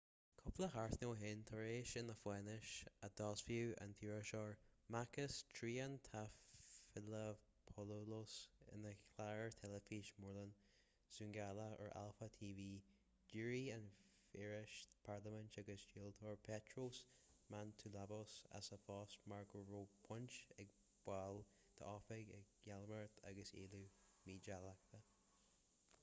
cúpla 0.41 0.67
seachtain 0.73 1.09
ó 1.11 1.11
shin 1.23 1.41
tar 1.47 1.59
éis 1.71 1.91
na 2.05 2.13
faisnéise 2.19 2.91
a 3.07 3.07
d'fhoilsigh 3.19 3.71
an 3.83 3.91
t-iriseoir 3.97 4.55
makis 4.95 5.35
triantafylopoulos 5.57 8.31
ina 8.77 8.93
chlár 9.09 9.51
teilifíse 9.59 10.15
móréilimh 10.23 10.55
zoungla 11.17 11.67
ar 11.83 11.91
alpha 12.01 12.27
tv 12.37 12.65
d'éirigh 13.33 13.69
an 13.75 13.85
feisire 14.31 14.93
parlaiminte 15.09 15.63
agus 15.65 15.83
dlíodóir 15.91 16.39
petros 16.49 17.01
mantouvalos 17.57 18.33
as 18.61 18.71
a 18.79 18.79
phost 18.87 19.27
mar 19.33 19.43
go 19.55 19.61
raibh 19.73 19.91
baint 20.09 20.39
ag 20.65 20.73
baill 21.11 21.37
dá 21.51 21.85
oifig 21.93 22.33
i 22.39 22.41
gcaimiléireacht 22.63 23.23
agus 23.33 23.53
éilliú 23.65 23.83
mídhleathach 24.31 25.13